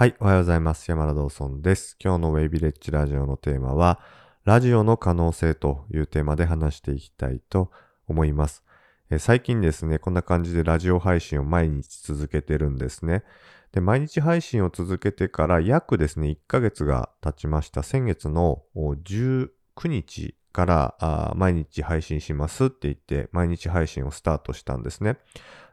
[0.00, 0.90] はい、おはようございます。
[0.90, 1.94] 山田道尊です。
[2.02, 4.00] 今日のウェイビレッジラジオのテーマは、
[4.46, 7.70] ラジオの可能性というテーマで話していきたいと
[8.08, 8.64] 思います。
[9.10, 13.24] え最近ですね、こんな感じでラジオ配信を毎日続けてるんですね。
[13.72, 17.82] で、毎日配信を続けてから約ですね、1ヶ月が経ちました。
[17.82, 19.50] 先月の19
[19.84, 25.18] 日から毎日配信しますって言って、毎日配信をスタートしたんですね。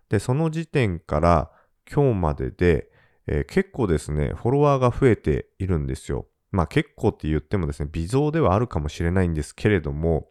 [0.09, 1.50] で、その時点から
[1.89, 2.91] 今日までで、
[3.28, 6.27] えー結構ですね、フォロワーが増えているんですよ。
[6.52, 10.30] まあ結構って言ってもですね、微増ではあるかもしれないんですけれども、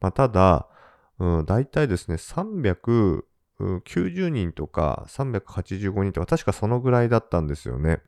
[0.00, 0.68] まあただ、
[1.18, 8.00] うん、大体ですね、390人とか385人とか、確かそのぐらいだったんですよね。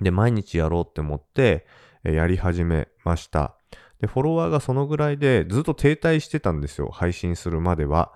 [0.00, 1.66] で、毎日やろうって思って、
[2.04, 3.56] えーやり始めました。
[4.00, 6.88] で、フォロワーがそのぐらいでずっと停滞してたんですよ。
[6.90, 8.12] 配信するまでは。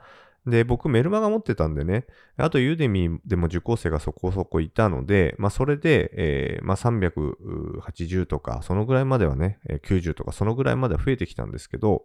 [0.46, 2.06] で、僕メルマガ持ってたんでね、
[2.37, 12.04] あとユーデミーでも受講生がそこそこいたので、まあそれで、えーまあ380とか、そのぐらいまではね、90とか、そのぐらいまでは増えてきたんですけど、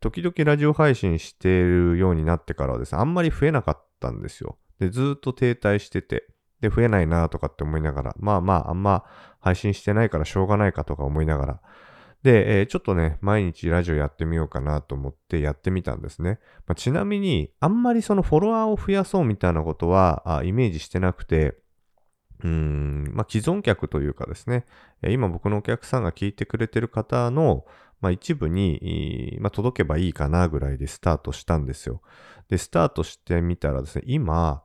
[0.00, 4.56] 時々ラジオ配信しているようになってからはですね、あんまり増えなかったんですよ。
[4.78, 6.28] で、ずっと停滞してて、
[6.60, 9.04] で、増えないなとかって思いながら、まあまあ、あんま
[9.40, 11.60] 配信してないからしょうがないかとか思いながら、
[12.24, 16.40] で、えーちょっとね、毎日ラジオやってみようかなと思ってやってみたんですね。
[16.66, 21.54] まあちなみに、あんまりそのフォロワーを増やそうみたいなことは、あイメージしてなくて、
[22.42, 24.64] うーん、まあ既存客というかですね、
[25.06, 27.66] 今僕のお客さんが聞いてくれてる方の、
[28.00, 32.00] まあ一部に、まあ届けばいいかなぐらいでスタートしたんですよ。
[32.48, 34.62] で、スタートしてみたらですね、今、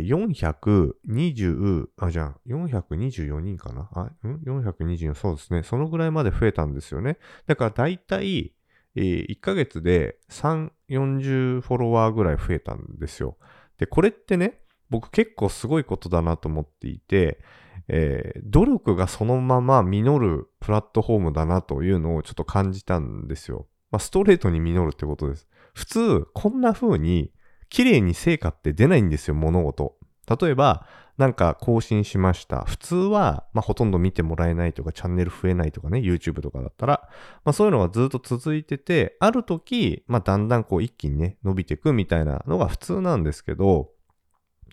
[0.00, 3.90] 420、あ、じゃあ、424人かな？
[3.92, 5.62] あ、ん ?424、そうですね。
[5.62, 7.18] そのぐらいまで増えたんですよね。
[7.46, 8.54] だから大体、
[8.94, 13.36] えー1ヶ月で3、40フォロワーぐらい増えたんですよ。
[13.78, 17.40] で、これってね、僕結構すごいことだなと思っていて、
[17.88, 23.66] えー努力がそのまま実るプラットフォームだなというのをちょっと感じたんですよ。
[23.90, 25.48] まあ、ストレートに実るってことです。
[25.74, 27.30] 普通、こんな風に
[27.72, 29.96] 綺麗に成果って出ないんですよ、物事。
[30.28, 32.64] 例えば、なんか更新しました。
[32.64, 37.08] 普通は、まあ、ほとんど見てもらえないとか、チャンネル増えないとかね、YouTube とかだったら、
[37.46, 43.88] まあ、そういうのがずっと続いてて、ある時、まあ、だんだんこう一気にね、伸びていくみたいなのが普通なんですけど、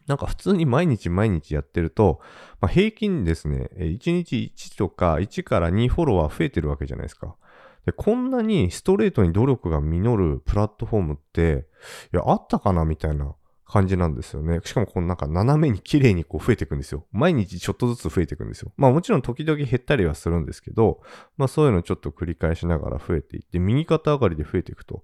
[0.07, 2.19] なんか普通に毎日毎日やってると、
[2.59, 7.37] まあ、平均ですね、1日1とか1から2フォロワー増えてるわけじゃないですか。
[7.85, 11.67] で、こんなにストレートに努力が実るプラットフォームって、
[12.13, 13.35] いや、あったかなみたいな
[13.69, 14.59] 感じなんですよね。
[14.63, 17.05] しかもこのなんか斜めに綺麗にこう増えていくんですよ。
[17.11, 18.73] 毎日ちょっとずつ増えていくんですよ。
[18.77, 21.01] まあもちろん時々減ったりはするんですけど、
[21.37, 25.03] まあそういうのちょっと繰り返しながら増えていって、右肩上がりで増えていくと。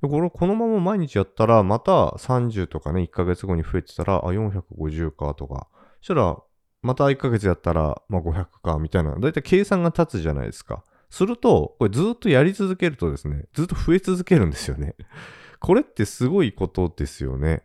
[0.00, 5.68] でこれ、このまま毎日やったら、また30とかね、1ヶ月後に増えてたら、あ、450かとか。
[6.00, 6.38] そしたら、
[6.80, 9.14] また1ヶ月やったら、まあ500かみたいな。
[9.14, 10.84] だいたい計算が立つじゃないですか。
[11.10, 14.94] すると、これずっとやり続けるとですね、ずっと増え続けるんですよね。
[15.60, 17.62] これってすごいことですよね。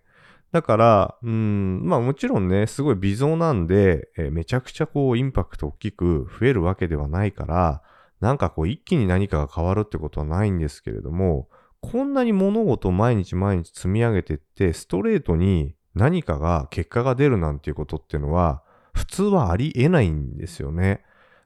[0.51, 7.81] だから、うん、まあもちろんね、すごい微増なんで、えーめちゃくちゃこうインパクト大きく増えるわけではないから、
[8.19, 11.49] なんかこう一気に何かが変わるってことはないんですけれども、
[11.81, 18.63] こんなに物事を毎日毎日積み上げてって、ストレートに何かが、結果が出るなんていうことっていうのは、
[18.93, 21.03] 普通はありえないんですよね。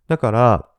[0.08, 0.70] だから、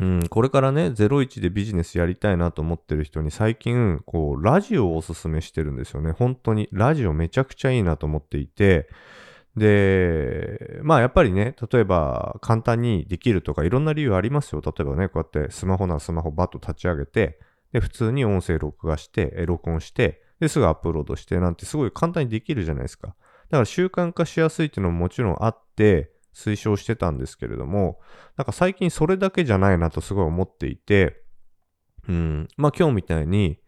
[0.00, 6.12] うん、これからね、01でビジネスやりたいなと思ってる人に最近、こう、ラジオをおすすめしてるんですよね。
[6.12, 6.70] 本当に。
[6.72, 8.88] ラジオめちゃくちゃいいなと思っていて、
[9.56, 14.62] で、まあやっぱりね、例えば簡単にできるとかいろんな理由ありますよ。
[14.64, 17.38] 例えばね、こうやってスマホならスマホバッと立ち上げて、
[17.72, 23.08] で、普通に音声録画して、録音して、で、すぐアップロードしてなんてすごい簡単にできるじゃないですか。
[23.08, 23.14] だ
[23.56, 27.98] から習慣化しやすいっていうのももちろんあって、推奨してたんですけれども、
[28.36, 31.22] なんか最近それだけじゃないなとすごい思っていて、
[32.08, 33.58] うん、まあ今日みたいに、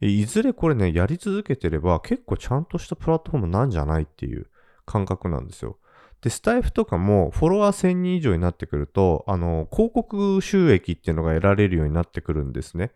[0.00, 4.48] いずれこれね、やり続けてれば結構ちゃんとしたプラットフォームなんじゃないっていう
[4.84, 5.78] 感覚なんですよ。
[6.22, 12.92] で、スタイフとかもフォロワー1000人以上になってくると、あの、広告収益っていうのが得られるようになってくるんですね。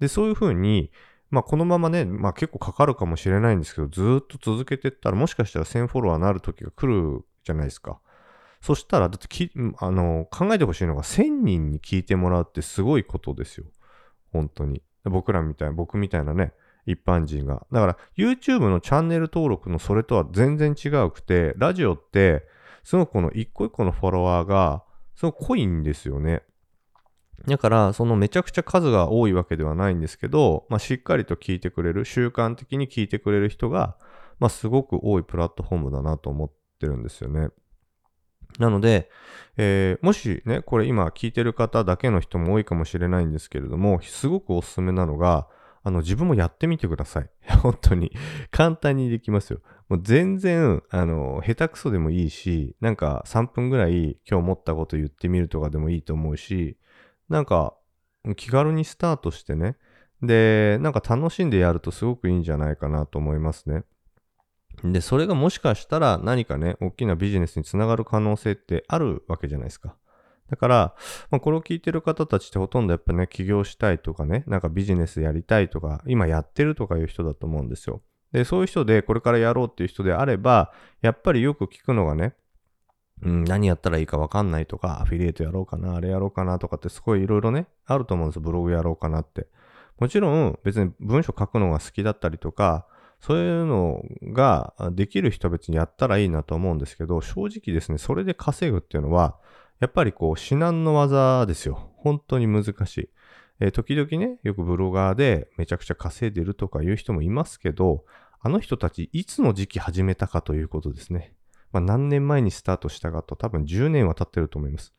[0.00, 0.90] で、そういうふうに、
[1.30, 8.00] まあこのままね、まあ結構かかるかもしれないんですけど、ずっと続けてったらもしかしたら1000フォロワーになる時が来るじゃないですか。
[8.60, 13.66] そしたら、だってき、あの、考えてほしいのが1000人に聞いてもらうってすごいことですよ。
[14.32, 14.82] 本当に。
[15.04, 16.52] 僕らみたいな、僕みたいなね、
[16.86, 17.66] 一般人が。
[17.72, 22.46] だから YouTube のチャンネル登録のそれとは全然違うくて、ラジオって、
[22.82, 24.82] すごくこの一個一個のフォロワーが、
[25.14, 26.42] すごく濃いんですよね。
[27.46, 33.96] だから、そのめちゃくちゃ数が多いわけではないんですけど、まあ、しっかりと聞いてくれる、習慣的に聞いてくれる人が、
[34.40, 36.50] まあ、すごく多いプラットフォームだなと思っ
[36.80, 37.50] てるんですよね。
[38.58, 39.10] なので、
[39.56, 45.48] えー、もしね、これ今聞いてる方だけの人も多いかもしれないんですけれども、すごくおすすめなのが、
[45.82, 47.30] あの、自分もやってみてください。
[47.62, 48.12] 本当に。
[48.50, 49.60] 簡単にできますよ。
[49.88, 56.76] もう全然、あの、下手くそでもいいし、なんか3分ぐらい今日思ったこと言ってみるとかでもいいと思うし、
[57.28, 57.74] なんか
[58.36, 59.76] 気軽にスタートしてね、
[60.22, 63.84] で、なんか楽しんでやるとすごくいいんじゃないかなと思いますね。
[64.84, 69.96] で、それがもしかしたら何かね、大きなビジネスにつながる可能性ってあるわけじゃないですか。
[70.50, 70.94] だから、
[71.30, 78.02] まあ、これを聞いてる方たちってほとんどやっぱね、起業したいとかね、なんかビジネスやりたいとか、今やってるとかいう人だと思うんですよ。
[78.32, 80.72] で、そういう人でこれからやろうっていう人であれば、
[81.02, 82.34] やっぱりよく聞くのがね、
[83.22, 88.42] うん、何やったらいいかわかんないとか、アフィリエイトやろうかな、あれやろうかなとかってすごいいろいろね、あると思うんですよ。
[88.42, 89.48] ブログやろうかなって。
[89.98, 92.86] もちろん別に文章書くのが好きだったりとか、
[93.20, 99.36] そういうのができる人は別にやったらいいなと思うんですけど、正直ですね、それで稼ぐっていうのは、
[99.80, 101.90] やっぱりこう、至難の技ですよ。
[101.96, 103.10] 本当に難しい。
[103.60, 108.04] えー、時々ね、よくブロガーでめちゃくちゃ稼いでるとかいう人もいますけど、
[108.40, 111.34] あの人たちいつの時期始めたかということですね。
[111.72, 114.94] まあ、何年前にスタートしたかと多分10年は経ってると思います。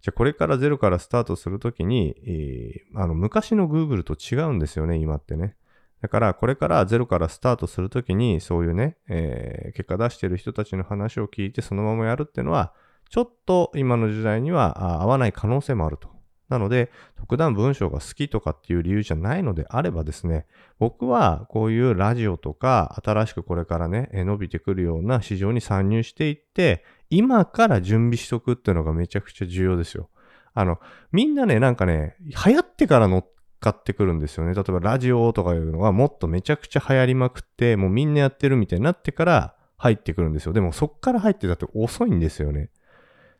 [0.00, 5.56] じゃあこれからゼロからスタートするときに、えー、あの昔の Google と違うんですよね、今ってね。
[6.02, 12.72] だからこれからゼロからスタートするときにそういうね、えー、結果出してる人たちの話を聞いてそのままやるっていうのは、
[13.10, 16.08] ちょっと今の時代には合わない可能性もあると。
[16.48, 20.46] なので、特段文章が好きとかっていう理由じゃないのであればですね、
[20.80, 30.10] 僕はこういうラジオとか、新しくこれからね、伸びてくるような市場に参入していって、今から準備しとくっていうのがめちゃくちゃ重要ですよ。
[30.52, 30.80] あの、
[31.12, 33.28] みんなね、なんかね、流行ってから乗っ
[33.60, 34.54] かってくるんですよね。
[34.54, 40.52] 例えばラジオとかいうのがもっとめちゃくちゃ流行りまくって、もうみんなやってるみたいになってから入ってくるんですよ。
[40.52, 42.70] でもそっから入ってたって遅いんですよね。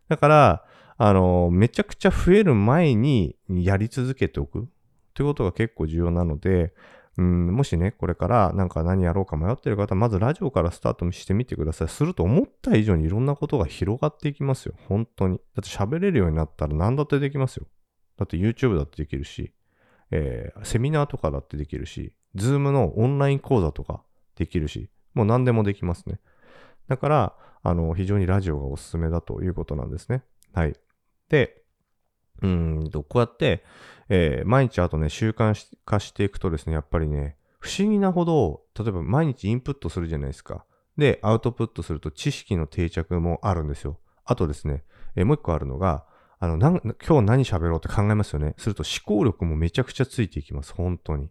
[0.08, 0.64] だから、
[0.99, 4.69] あの、めちゃくちゃ増える前にやり続けておく
[5.14, 6.75] ということが結構重要なので、
[7.17, 11.88] うん、もしね、これからなんか何やろうか迷ってる方、まずラジオからスタートしてみてください。
[11.88, 14.75] すると思った以上にいろんなことが広がっていきますよ。
[14.88, 15.38] 本当に。
[15.38, 17.67] だって喋れるようになったら何だってできますよ。
[18.17, 19.52] だって YouTube だってできるし、
[20.11, 24.03] えー、セミナーとかだってできるし、Zoom のオンライン講座とか
[24.37, 26.21] できるし、もう何でもできますね。
[26.89, 30.23] だから、あの、非常にラジオがおすすめだということなんですね。
[30.53, 30.75] はい。
[31.29, 31.62] で、
[32.43, 33.65] うんと、こうやって、
[34.09, 35.55] えー、毎日あとね、習慣
[35.85, 40.65] 化していくとですね、やっぱりね、不思議なほど、例えば毎日インプットするじゃないですか。
[40.97, 43.99] で、アウトプットすると知識の定着もあるんですよ。
[44.25, 44.85] あとですね、
[45.15, 46.06] えー、もう一個あるのが、
[46.41, 46.71] あの、な
[47.07, 48.55] 今日何喋ろうって考えますよね。
[48.57, 50.73] すると思考力もめちゃくちゃついていきます。
[50.73, 51.31] 本当に。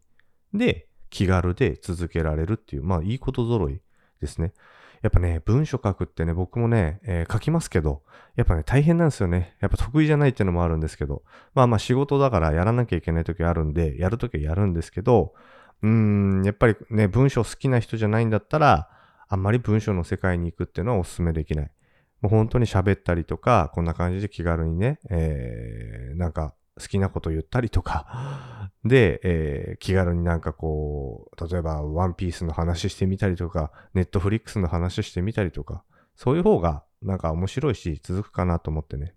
[0.53, 3.81] で、気軽で続けられるっていう、まあいいこと揃い
[4.21, 4.53] ですね。
[5.01, 8.03] やっぱね、文章書くってね、僕もね、えー、書きますけど、
[8.35, 9.55] やっぱね、大変なんですよね。
[9.61, 11.23] やっぱ得意じゃないっていうのもあるんですけど、
[11.55, 15.33] まあまあ仕事だからやらなきゃいけない時あるんで、やる時はやるんですけど、
[15.81, 18.89] うーん、やっぱりね、文章好きな人じゃないんだったら、
[19.27, 21.71] あんまり文章の世界に行くっていうのはお勧めできない。
[22.21, 35.83] もう本当に喋ったりとか、こんな感じで気軽にね、えー、なんか好きなこと言ったりとか、 で、えー、気軽になんかこう、例えばワンピースの話してみたりとか、ネットフリックスの話してみたりとか、
[36.15, 39.13] そういう方がなんか面白いし続くかなと思ってね。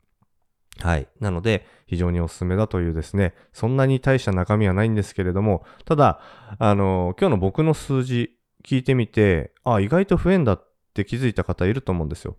[0.81, 1.07] はい。
[1.21, 6.21] なので、非常におすすめだというですね、そんなに大した中身はないんですけれども、ただ、
[6.59, 12.37] あの、今日の僕の数字聞いてみて、あ、意外と増えんだって気づいた方いると思うんですよ。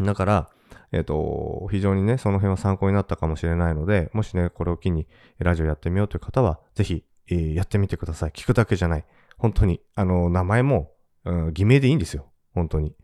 [0.00, 0.50] だから、
[0.92, 5.06] えっ、ー、と、非常にね、その辺は参考になったかもしれないので、もしね、これを機に
[5.38, 8.30] ラジオやってみようという方は、ぜひ、えー、やってみてください。
[8.30, 9.04] 聞くだけじゃない。
[9.38, 9.80] 本当に。
[9.94, 10.92] あの、名前も、
[11.24, 12.26] うん、偽名でいいんですよ。
[12.54, 12.94] 本当に。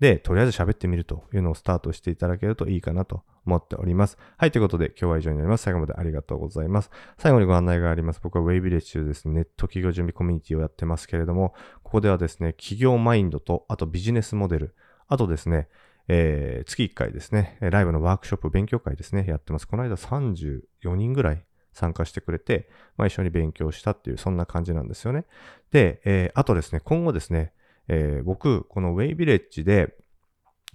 [0.00, 4.16] で、とりあえず喋ってみるというのをスタートしていただけるといいかなと思っております。
[4.36, 5.62] はい、ということで今日は以上になります。
[5.62, 6.90] 最後までありがとうございます。
[7.18, 8.20] 最後にご案内があります。
[8.22, 11.52] 僕は Way ビレッジでですね、ネット企業準備コミュニティをやってますけれども、
[11.82, 14.74] ここではですね、企業マインドと、あとビジネスモデル、
[15.08, 15.68] あとですね、
[16.08, 19.68] えー、月1回ですね、ライブのワークショップ、勉強会ですね、やってます。
[19.68, 25.26] この間34人ぐらい参加してくれて、まあ、一緒に勉強したっていう、そんな感じなんですよね。
[25.70, 27.52] で、えー、あとですね、今後ですね、
[27.88, 29.94] えー、僕、このウェイビレッジで、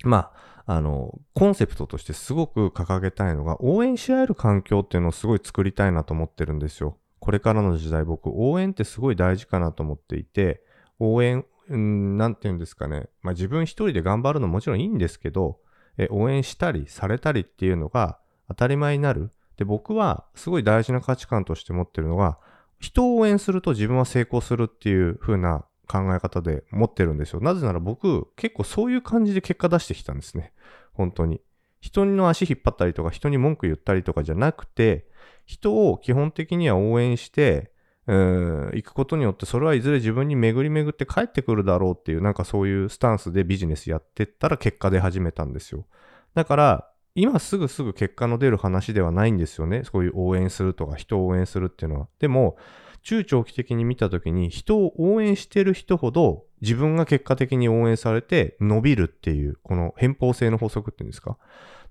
[0.03, 0.31] ま
[0.65, 6.97] あ、あの、コンセプトとしてすごく掲げたいのが、応援し合える環境っていうのをすごい作りたいなと思ってるんですよ。
[7.19, 10.63] これからの時代、僕、応援ってすごい大事かなと思っていて、
[10.99, 13.09] 応援うん、なんて言うんですかね。
[13.21, 15.59] まあ自分一人で頑張るのもちろんいいんですけど、
[15.97, 19.31] え応援したりされたりっていうのが当たり前になる。
[19.57, 22.39] で、僕はすごい大事な価値観として持ってるのが、
[22.79, 27.39] 人を応援すると自分は成功するっていう風な考え方で持ってるんですよ。
[27.39, 30.53] なぜなら僕、結構そういう感じで結果出してきたんですね。
[30.93, 31.41] 本当に。
[31.81, 35.07] 人の足引っ張ったりとか、人に文句言ったりとかじゃなくて、
[35.45, 37.72] 人を基本的には応援して、
[38.05, 45.85] 行くことによって、それはいずれ自分に巡り巡って帰ってくるだろうっていう、なんかそういうスタンスでビジネスやってったら結果出始めたんですよ。
[46.33, 49.83] だから、今すぐすぐ結果の出る話ではないんですよね。
[49.83, 52.07] そういう応援するとか人を応援するっていうのは。
[52.19, 52.57] でも、
[53.03, 61.37] 中長期的に見たときに人を応援してる人ほど自分が結果的に応援されて伸びるっていう、この偏方性の法則っていうんですか。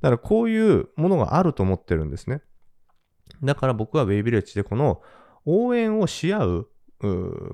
[0.01, 2.41] だからこういうものがあると思ってるんですね。
[3.43, 5.03] だから僕はウェイビレッジでこの
[5.45, 6.69] 応援をし合う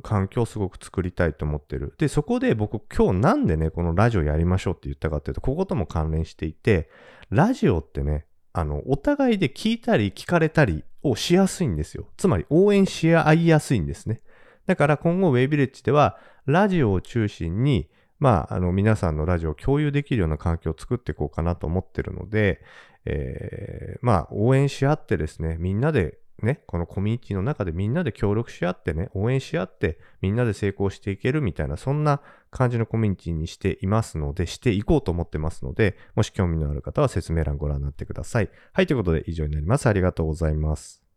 [0.02, 1.94] 環境をすごく作りたいと思ってる。
[1.98, 6.90] で、そこで僕今日なんでね、このラジオやりましょうって言ったかっていうと、こことも関連していて、
[7.30, 12.08] ラジオってね、あの、お互いで聞いたり聞かれたりをしやすいんですよ。
[12.16, 14.20] つまり応援し合いやすいんですね。
[14.66, 22.60] だから今後ウェイビレッジでは、ラジオを中心に、まあ、あの、皆さんのラジオを共有できるような環境を作っていこうかなと思ってるので、
[23.04, 38.50] えー、まあ、応援し合ってですね、みんなでね、このコミュニティの中でみんなで協力し合ってね、応援し合って、みんなで成功していけるみたいな、そんな感じのコミュニティにしていますので、していこうと思ってますので、もし興味のある方は説明欄ご覧になってください。
[38.72, 39.88] はい、ということで以上になります。
[39.88, 41.07] ありがとうございます。